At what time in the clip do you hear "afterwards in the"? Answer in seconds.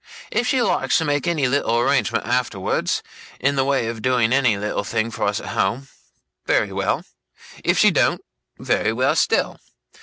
2.25-3.63